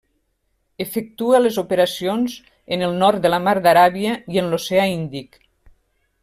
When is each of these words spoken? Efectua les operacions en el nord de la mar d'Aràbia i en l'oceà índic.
Efectua 0.85 1.41
les 1.41 1.59
operacions 1.63 2.37
en 2.77 2.85
el 2.89 2.97
nord 3.05 3.21
de 3.27 3.33
la 3.33 3.41
mar 3.49 3.55
d'Aràbia 3.67 4.17
i 4.35 4.43
en 4.45 4.51
l'oceà 4.55 4.89
índic. 4.95 5.39